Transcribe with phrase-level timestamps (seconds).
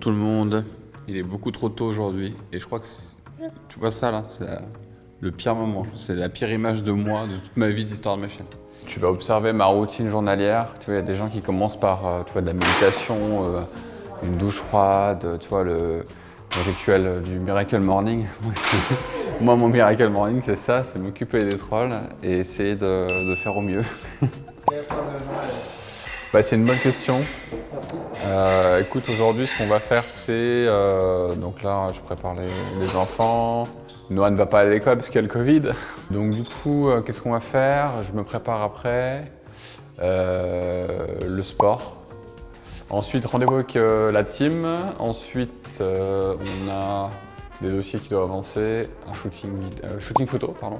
[0.00, 0.64] tout le monde.
[1.06, 2.86] Il est beaucoup trop tôt aujourd'hui et je crois que
[3.68, 4.46] tu vois ça là, c'est
[5.20, 5.84] le pire moment.
[5.94, 8.46] C'est la pire image de moi de toute ma vie d'histoire de ma chaîne.
[8.86, 10.74] Tu vas observer ma routine journalière.
[10.80, 12.54] Tu vois, il y a des gens qui commencent par euh, tu vois, de la
[12.54, 13.60] méditation, euh,
[14.22, 16.04] une douche froide, tu vois, le,
[16.56, 18.26] le rituel du Miracle Morning.
[19.40, 23.56] Moi, mon Miracle Morning, c'est ça, c'est m'occuper des trolls et essayer de, de faire
[23.56, 23.84] au mieux.
[26.32, 27.16] Bah, c'est une bonne question.
[28.24, 30.30] Euh, écoute, aujourd'hui, ce qu'on va faire, c'est.
[30.30, 33.66] euh, donc là, je prépare les, enfants.
[34.10, 35.72] Noah ne va pas à l'école parce qu'il y a le Covid.
[36.12, 38.04] Donc, du coup, euh, qu'est-ce qu'on va faire?
[38.04, 39.24] Je me prépare après.
[39.98, 41.96] Le sport.
[42.90, 44.68] Ensuite, rendez-vous avec la team.
[45.00, 47.10] Ensuite, on a
[47.60, 48.88] des dossiers qui doivent avancer.
[49.10, 49.50] Un shooting,
[49.98, 50.78] shooting photo, pardon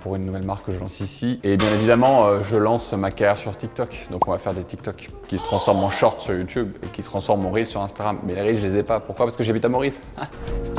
[0.00, 1.40] pour une nouvelle marque que je lance ici.
[1.42, 4.08] Et bien évidemment, euh, je lance ma carrière sur TikTok.
[4.10, 7.02] Donc on va faire des TikTok qui se transforment en short sur YouTube et qui
[7.02, 8.18] se transforment en Reels sur Instagram.
[8.24, 9.00] Mais les Reels, je les ai pas.
[9.00, 9.26] Pourquoi?
[9.26, 10.00] Parce que j'habite à Maurice.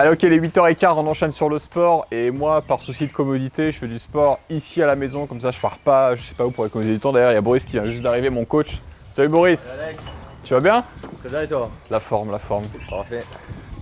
[0.00, 3.72] Allez ok, les 8h15, on enchaîne sur le sport et moi, par souci de commodité,
[3.72, 6.36] je fais du sport ici à la maison, comme ça je pars pas, je sais
[6.36, 7.12] pas où pour économiser du temps.
[7.12, 8.80] D'ailleurs, il y a Boris qui vient juste d'arriver, mon coach.
[9.10, 10.04] Salut Boris, Alex,
[10.44, 10.84] tu vas bien?
[11.18, 11.68] Très bien et toi?
[11.90, 12.66] La forme, la forme.
[12.88, 13.24] Parfait.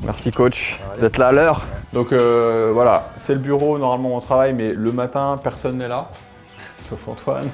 [0.04, 1.66] Merci coach d'être là à l'heure.
[1.92, 6.10] Donc euh, voilà, c'est le bureau, normalement on travaille, mais le matin, personne n'est là,
[6.78, 7.50] sauf Antoine,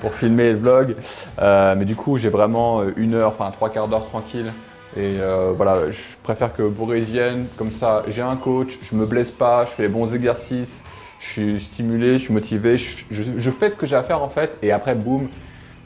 [0.00, 0.96] pour filmer le vlog.
[1.40, 4.52] Euh, mais du coup, j'ai vraiment euh, une heure, enfin trois quarts d'heure tranquille.
[4.96, 9.06] Et euh, voilà, je préfère que Boris vienne, comme ça j'ai un coach, je me
[9.06, 10.84] blesse pas, je fais les bons exercices,
[11.20, 14.58] je suis stimulé, je suis motivé, je, fais ce que j'ai à faire en fait,
[14.62, 15.28] et après boum,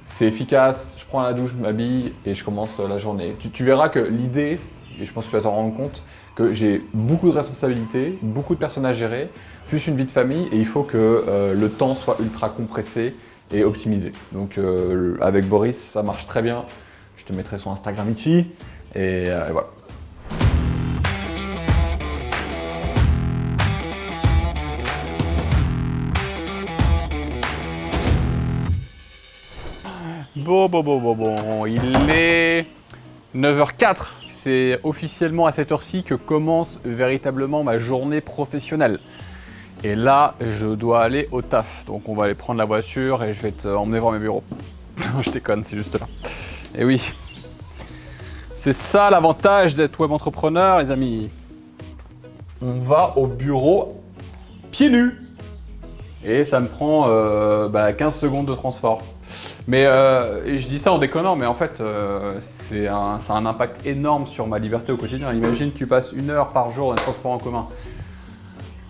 [0.07, 3.35] c'est efficace, je prends la douche, je m'habille et je commence euh, la journée.
[3.41, 4.59] Tu, tu verras que l'idée,
[5.01, 6.03] et je pense que tu vas t'en rendre compte,
[6.35, 9.29] que j'ai beaucoup de responsabilités, beaucoup de personnes à gérer,
[9.69, 13.15] plus une vie de famille, et il faut que euh, le temps soit ultra compressé
[13.53, 14.13] et optimisé.
[14.33, 16.65] Donc euh, avec Boris, ça marche très bien.
[17.17, 18.47] Je te mettrai son Instagram ici,
[18.95, 19.69] et, euh, et voilà.
[30.37, 32.67] Bon, bon, bon, bon, bon, il est
[33.35, 34.09] 9h04.
[34.27, 38.99] C'est officiellement à cette heure-ci que commence véritablement ma journée professionnelle.
[39.85, 41.85] Et là, je dois aller au taf.
[41.87, 44.45] Donc on va aller prendre la voiture et je vais te emmener voir mes bureaux.
[45.23, 46.07] Je déconne, c'est juste là.
[46.77, 47.13] Et oui.
[48.57, 51.29] C'est ça l'avantage d'être web entrepreneur, les amis.
[52.63, 54.01] On va au bureau
[54.71, 55.21] pieds nus.
[56.25, 59.03] Et ça me prend euh, bah, 15 secondes de transport.
[59.67, 63.85] Mais euh, je dis ça en déconnant, mais en fait, euh, ça a un impact
[63.87, 65.33] énorme sur ma liberté au quotidien.
[65.33, 67.67] Imagine, tu passes une heure par jour dans les transports en commun.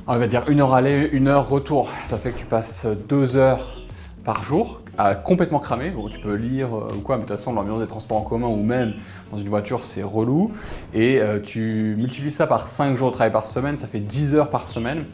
[0.06, 1.88] On va dire une heure aller, une heure retour.
[2.04, 3.78] Ça fait que tu passes deux heures
[4.24, 5.90] par jour à complètement cramer.
[5.90, 8.22] Bon, tu peux lire euh, ou quoi, mais de toute façon, l'ambiance des transports en
[8.22, 8.94] commun ou même
[9.30, 10.52] dans une voiture, c'est relou.
[10.92, 14.34] Et euh, tu multiplies ça par 5 jours de travail par semaine, ça fait 10
[14.34, 15.04] heures par semaine.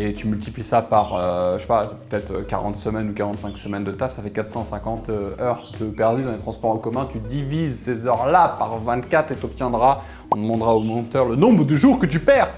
[0.00, 3.58] Et tu multiplies ça par, euh, je sais pas, peut-être euh, 40 semaines ou 45
[3.58, 7.08] semaines de taf, ça fait 450 euh, heures de perdues dans les transports en commun.
[7.10, 11.64] Tu divises ces heures-là par 24 et tu obtiendras, on demandera au monteur le nombre
[11.64, 12.52] de jours que tu perds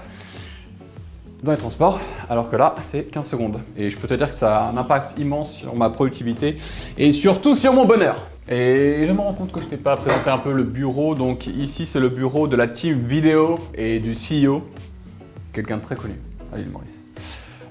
[1.43, 3.59] dans les transports, alors que là, c'est 15 secondes.
[3.75, 6.55] Et je peux te dire que ça a un impact immense sur ma productivité
[6.97, 8.27] et surtout sur mon bonheur.
[8.47, 11.15] Et je me rends compte que je t'ai pas présenté un peu le bureau.
[11.15, 14.63] Donc ici, c'est le bureau de la team vidéo et du CEO,
[15.53, 16.19] quelqu'un de très connu
[16.53, 17.05] à l'île Maurice.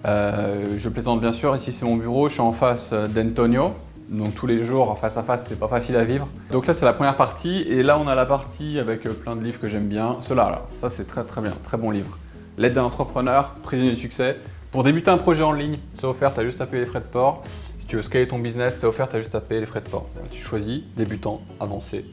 [0.06, 3.72] Euh, je plaisante bien sûr, ici c'est mon bureau, je suis en face d'Antonio.
[4.08, 6.26] Donc tous les jours, face à face, c'est pas facile à vivre.
[6.50, 7.62] Donc là, c'est la première partie.
[7.68, 10.16] Et là, on a la partie avec plein de livres que j'aime bien.
[10.18, 12.18] Ceux-là, là, ça c'est très très bien, très bon livre.
[12.60, 14.36] L'aide d'un entrepreneur, prisonnier du succès.
[14.70, 17.00] Pour débuter un projet en ligne, c'est offert, tu as juste à payer les frais
[17.00, 17.42] de port.
[17.78, 19.80] Si tu veux scaler ton business, c'est offert, tu as juste à payer les frais
[19.80, 20.04] de port.
[20.30, 22.04] Tu choisis débutant, avancé.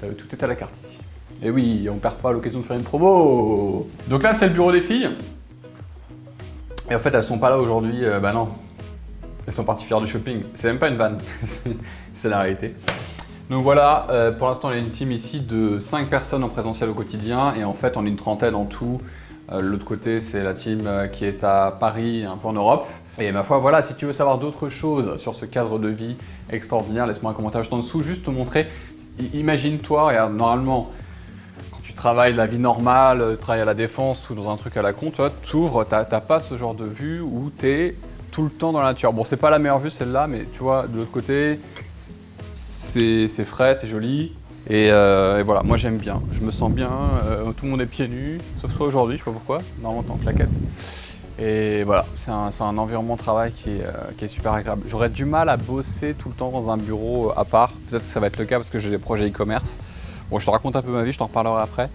[0.00, 0.98] Tout est à la carte ici.
[1.40, 3.88] Et oui, on perd pas l'occasion de faire une promo.
[4.08, 5.08] Donc là, c'est le bureau des filles.
[6.90, 8.48] Et en fait, elles sont pas là aujourd'hui, euh, bah non.
[9.46, 10.42] Elles sont parties faire du shopping.
[10.54, 11.76] C'est même pas une vanne, C'est-
[12.12, 12.74] c'est la réalité.
[13.50, 16.48] Donc voilà, euh, pour l'instant, il y a une team ici de 5 personnes en
[16.48, 17.54] présentiel au quotidien.
[17.54, 18.98] Et en fait, on est une trentaine en tout.
[19.52, 22.86] Euh, L'autre côté, c'est la team euh, qui est à Paris, un peu en Europe.
[23.18, 26.16] Et ma foi, voilà, si tu veux savoir d'autres choses sur ce cadre de vie
[26.50, 28.66] extraordinaire, laisse-moi un commentaire juste en dessous, juste te montrer.
[29.32, 30.90] Imagine-toi, regarde, normalement,
[31.70, 34.56] quand tu travailles la vie normale, euh, tu travailles à la défense ou dans un
[34.56, 37.96] truc à la con, tu vois, t'ouvres, t'as pas ce genre de vue où t'es
[38.32, 39.12] tout le temps dans la nature.
[39.12, 41.60] Bon, c'est pas la meilleure vue celle-là, mais tu vois, de l'autre côté,
[42.54, 44.32] c'est frais, c'est joli.
[44.70, 46.22] Et, euh, et voilà, moi j'aime bien.
[46.32, 46.90] Je me sens bien.
[47.24, 49.60] euh, tout le monde est pieds nus, sauf toi aujourd'hui, je sais pas pourquoi.
[49.82, 50.50] Normalement, en claquette.
[51.38, 54.82] Et voilà, c'est un, environnement de travail qui est, euh, qui est super agréable.
[54.86, 57.72] J'aurais du mal à bosser tout le temps dans un bureau à part.
[57.90, 59.80] Peut-être que ça va être le cas parce que j'ai des projets e-commerce.
[60.30, 61.88] Bon, je te raconte un peu ma vie, je t'en reparlerai après.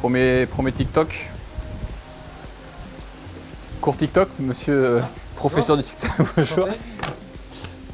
[0.00, 1.30] Premier, premier TikTok.
[3.80, 5.00] Cours TikTok, monsieur euh,
[5.36, 6.10] professeur du TikTok.
[6.36, 6.68] Bonjour.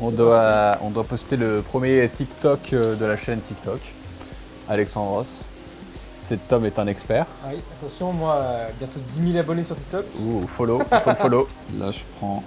[0.00, 3.80] On doit, on doit poster le premier TikTok euh, de la chaîne TikTok.
[4.68, 5.44] Alexandre Ross.
[6.10, 7.26] Cet homme est un expert.
[7.44, 10.06] Ah Oui, attention, moi, euh, bientôt 10 000 abonnés sur TikTok.
[10.20, 11.48] Ouh, follow, il faut le follow.
[11.78, 12.42] Là, je prends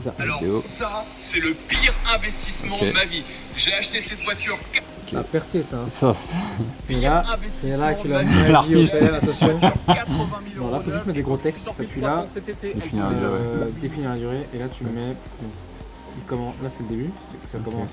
[0.00, 0.14] ça.
[0.18, 0.40] Alors
[0.78, 3.22] ça, c'est le pire investissement de ma vie.
[3.56, 4.58] J'ai acheté cette voiture
[5.06, 5.76] Ça a percé, ça.
[5.76, 5.88] hein.
[5.88, 6.34] Ça, c'est-
[6.86, 8.94] Puis là, c'est là que L'artiste.
[8.94, 9.60] attention.
[9.86, 11.64] 80 000 Bon, là, faut juste mettre des gros textes.
[11.64, 12.74] T'appuies là, 300 cet été.
[12.74, 13.30] Définir la durée.
[13.32, 15.08] euh, définir la durée, et là, tu mets.
[15.08, 15.52] donc,
[16.16, 17.10] il commence- Là, c'est le début,
[17.50, 17.90] ça commence.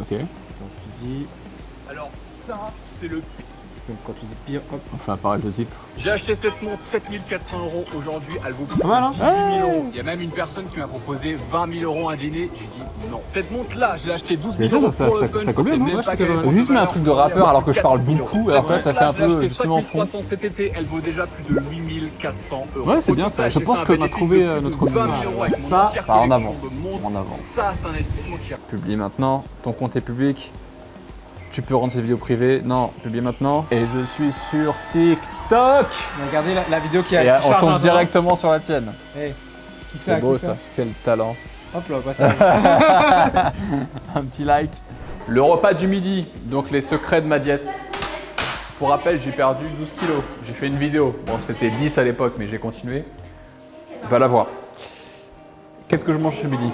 [0.00, 1.26] Ok, Attends, tu dis.
[1.90, 2.10] Alors
[2.46, 3.46] ça, c'est le pire.
[3.88, 4.80] Donc, quand tu dis pire, hop.
[4.94, 5.80] on fait apparaître le titre.
[5.96, 8.34] J'ai acheté cette montre 7400 euros aujourd'hui.
[8.46, 9.24] Elle vaut mal, hein 18
[9.58, 9.84] 000 euros.
[9.90, 12.48] Il y a même une personne qui m'a proposé 20 000 euros un dîner.
[12.54, 13.20] J'ai dit non.
[13.26, 14.92] Cette montre là, je l'ai achetée 12 C'est 000 euros.
[14.92, 15.40] ça, ça- pour ça- le fun.
[15.40, 18.48] ça non pas que- Juste mets un truc de rappeur alors que je parle beaucoup,
[18.50, 20.04] alors que là, ça fait un peu, justement, fond.
[20.04, 20.72] 5300 cet été.
[20.76, 22.88] Elle vaut déjà plus de 8400 euros.
[22.88, 23.48] Ouais, c'est bien, ça.
[23.48, 25.16] Je pense qu'on a trouvé, de euh, plus de notre 20 niveau.
[25.22, 26.62] 000 euros avec mon Ça, en avance.
[26.62, 27.04] de.
[27.04, 27.38] En avance.
[27.40, 30.52] Ça, c'est un investissement qui a Publie maintenant, ton compte est public.
[31.52, 32.62] Tu peux rendre ces vidéos privées.
[32.64, 33.66] Non, publie maintenant.
[33.70, 35.86] Et je suis sur TikTok
[36.26, 37.22] Regardez la, la vidéo qui a.
[37.22, 38.90] Et qui on tombe directement sur la tienne.
[39.14, 39.34] Hey,
[39.92, 41.36] qui C'est beau ça, quel talent.
[41.74, 42.32] Hop là, au passage.
[44.14, 44.70] Un petit like.
[45.28, 47.70] Le repas du midi, donc les secrets de ma diète.
[48.78, 50.22] Pour rappel, j'ai perdu 12 kilos.
[50.46, 51.14] J'ai fait une vidéo.
[51.26, 53.04] Bon, c'était 10 à l'époque, mais j'ai continué.
[54.08, 54.46] Va la voir.
[55.86, 56.70] Qu'est-ce que je mange ce midi?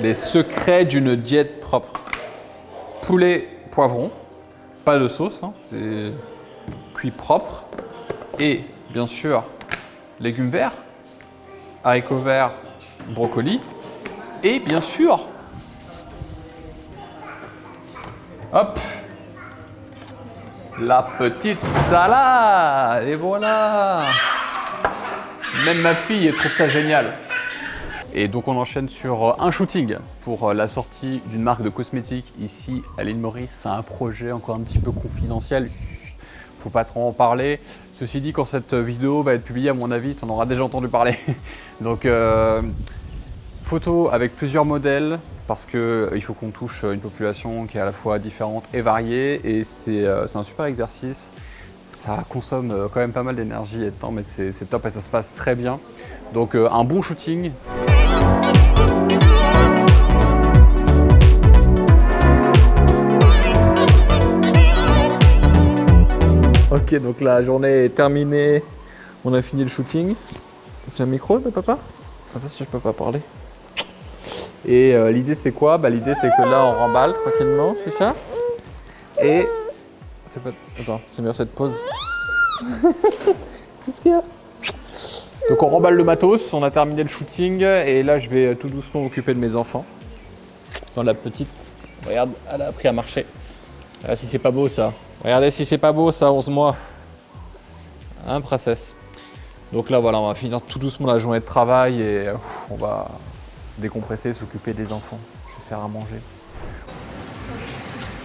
[0.00, 1.92] Les secrets d'une diète propre.
[3.02, 4.10] Poulet poivron,
[4.86, 6.10] pas de sauce, hein, c'est
[6.94, 7.66] cuit propre.
[8.38, 9.44] Et bien sûr,
[10.18, 10.72] légumes verts,
[11.84, 12.52] haricots verts,
[13.10, 13.60] brocoli.
[14.42, 15.28] Et bien sûr,
[18.52, 18.78] Hop
[20.80, 24.02] La petite salade Et voilà
[25.64, 27.18] Même ma fille trouve ça génial.
[28.14, 31.68] Et donc on enchaîne sur euh, un shooting pour euh, la sortie d'une marque de
[31.68, 33.50] cosmétiques ici à l'île Maurice.
[33.62, 35.68] C'est un projet encore un petit peu confidentiel.
[36.60, 37.60] Faut pas trop en parler.
[37.92, 40.64] Ceci dit, quand cette vidéo va être publiée, à mon avis, tu en auras déjà
[40.64, 41.16] entendu parler.
[41.80, 42.62] Donc euh,
[43.62, 47.92] Photo avec plusieurs modèles parce qu'il faut qu'on touche une population qui est à la
[47.92, 51.32] fois différente et variée et c'est un super exercice.
[51.92, 55.00] Ça consomme quand même pas mal d'énergie et de temps mais c'est top et ça
[55.00, 55.78] se passe très bien.
[56.32, 57.52] Donc un bon shooting.
[66.86, 68.62] Ok donc la journée est terminée.
[69.24, 70.14] On a fini le shooting.
[70.88, 71.78] C'est un micro de papa?
[72.28, 73.22] Je sais pas si je peux pas parler.
[74.64, 75.78] Et euh, l'idée c'est quoi?
[75.78, 78.14] Bah, L'idée c'est que là on remballe tranquillement, c'est ça?
[79.20, 79.46] Et.
[80.44, 80.50] Pas...
[80.80, 81.74] Attends, c'est mieux cette pause.
[83.84, 84.22] Qu'est-ce qu'il y a?
[85.50, 88.68] Donc on remballe le matos, on a terminé le shooting et là je vais tout
[88.68, 89.84] doucement m'occuper de mes enfants.
[90.94, 91.74] Dans la petite.
[92.06, 93.26] Regarde, elle a appris à marcher.
[94.02, 94.92] Regarde si c'est pas beau ça.
[95.22, 96.76] Regardez si c'est pas beau ça, 11 mois.
[98.28, 98.94] Hein, princesse
[99.72, 102.76] Donc là voilà, on va finir tout doucement la journée de travail et ouf, on
[102.76, 103.08] va
[103.78, 105.18] décompresser, s'occuper des enfants.
[105.48, 106.20] Je vais faire à manger.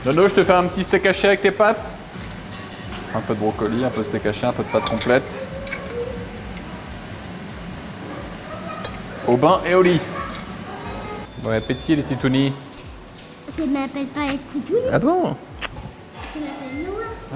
[0.05, 1.93] Nono, je te fais un petit steak haché avec tes pâtes.
[3.13, 5.45] Un peu de brocoli, un peu de steak haché, un peu de pâtes complètes.
[9.27, 9.99] Au bain et au lit.
[11.43, 12.53] Bon appétit les titounis.
[13.57, 15.35] Je ne m'appelle pas les titouilles, Ah bon?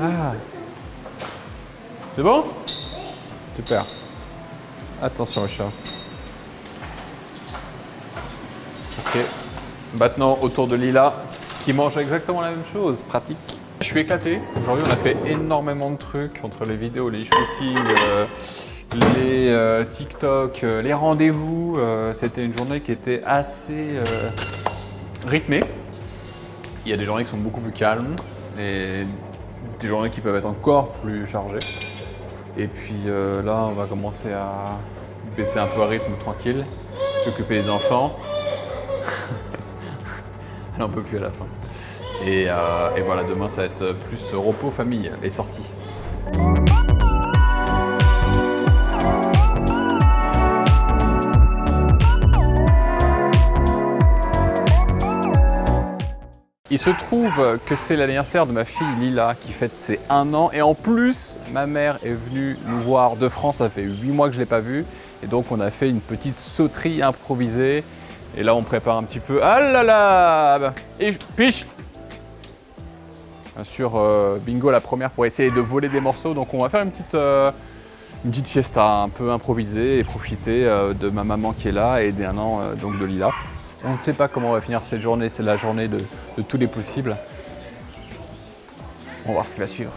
[0.01, 0.33] Ah.
[2.15, 2.45] C'est bon
[3.55, 3.85] Super.
[5.01, 5.71] Attention au chat.
[8.99, 9.19] Ok.
[9.97, 11.13] Maintenant, autour de Lila,
[11.63, 13.01] qui mange exactement la même chose.
[13.03, 13.37] Pratique.
[13.79, 14.39] Je suis éclaté.
[14.61, 18.25] Aujourd'hui, on a fait énormément de trucs entre les vidéos, les shootings, euh,
[18.93, 21.77] les euh, TikTok, euh, les rendez-vous.
[22.13, 23.99] C'était une journée qui était assez
[25.27, 25.63] rythmée.
[26.85, 28.15] Il y a des journées qui sont beaucoup plus calmes
[28.59, 29.05] et
[29.79, 31.59] des journées qui peuvent être encore plus chargées.
[32.57, 34.77] Et puis euh, là, on va commencer à
[35.35, 36.65] baisser un peu à rythme tranquille,
[37.23, 38.17] s'occuper des enfants.
[40.77, 41.45] Elle en peut plus à la fin.
[42.25, 45.69] Et, euh, et voilà, demain, ça va être plus repos famille et sortie.
[56.75, 60.51] Il se trouve que c'est l'anniversaire de ma fille Lila qui fête ses un an.
[60.51, 64.27] Et en plus ma mère est venue nous voir de France, ça fait 8 mois
[64.27, 64.83] que je ne l'ai pas vue.
[65.23, 67.85] Et donc on a fait une petite sauterie improvisée.
[68.35, 69.39] Et là on prépare un petit peu.
[69.41, 71.65] Ah là là Et piche.
[73.55, 76.33] Bien sûr, euh, bingo la première pour essayer de voler des morceaux.
[76.33, 77.51] Donc on va faire une petite, euh,
[78.25, 82.01] une petite fiesta un peu improvisée et profiter euh, de ma maman qui est là
[82.01, 83.31] et des un an donc de Lila.
[83.87, 86.01] On ne sait pas comment on va finir cette journée, c'est la journée de,
[86.47, 87.15] tous les possibles.
[89.25, 89.91] On va voir ce qui va suivre.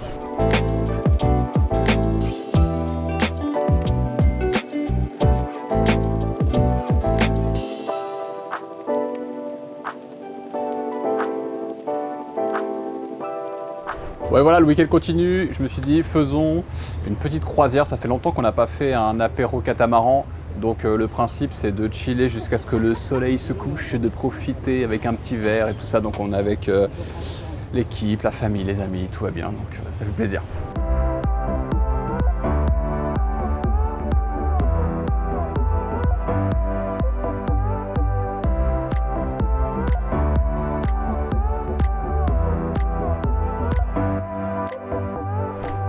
[14.30, 15.48] Ouais voilà, le week-end continue.
[15.50, 16.62] Je me suis dit, faisons
[17.06, 17.86] une petite croisière.
[17.86, 20.26] Ça fait longtemps qu'on n'a pas fait un apéro catamaran.
[20.60, 23.98] Donc euh, le principe, c'est de chiller jusqu'à ce que le soleil se couche et
[23.98, 26.00] de profiter avec un petit verre et tout ça.
[26.00, 26.88] Donc on est avec euh,
[27.72, 29.50] l'équipe, la famille, les amis, tout va bien.
[29.50, 30.42] Donc euh, ça fait plaisir.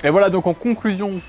[0.04, 1.20] Et voilà donc en conclusion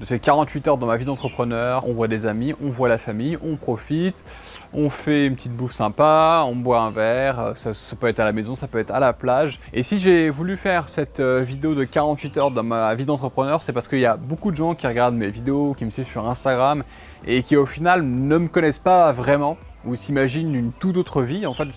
[0.00, 2.96] de ces 48 heures dans ma vie d'entrepreneur, on voit des amis, on voit la
[2.96, 4.24] famille, on profite,
[4.72, 8.24] on fait une petite bouffe sympa, on boit un verre, ça, ça peut être à
[8.24, 9.60] la maison, ça peut être à la plage.
[9.74, 13.62] Et si j'ai voulu faire cette euh, vidéo de 48 heures dans ma vie d'entrepreneur,
[13.62, 16.08] c'est parce qu'il y a beaucoup de gens qui regardent mes vidéos, qui me suivent
[16.08, 16.82] sur Instagram
[17.26, 21.44] et qui au final ne me connaissent pas vraiment ou s'imaginent une toute autre vie.
[21.44, 21.68] En fait,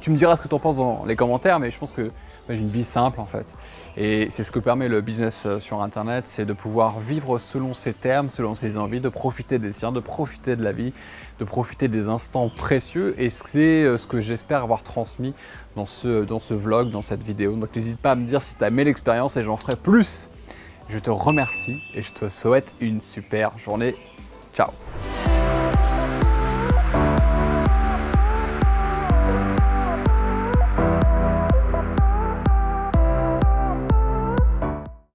[0.00, 2.02] tu me diras ce que tu en penses dans les commentaires, mais je pense que
[2.02, 2.10] moi,
[2.50, 3.54] j'ai une vie simple en fait.
[3.96, 7.74] Et c'est ce que permet le business euh, sur Internet, c'est de pouvoir vivre selon
[7.74, 10.92] ses termes, selon ses envies, de profiter des siens, de profiter de la vie,
[11.40, 13.14] de profiter des instants précieux.
[13.18, 15.34] Et c'est euh, ce que j'espère avoir transmis
[15.76, 17.56] dans ce, dans ce vlog, dans cette vidéo.
[17.56, 20.28] Donc n'hésite pas à me dire si tu as aimé l'expérience et j'en ferai plus.
[20.88, 23.96] Je te remercie et je te souhaite une super journée.
[24.52, 24.70] Ciao